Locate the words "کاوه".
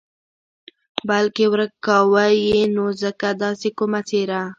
1.85-2.25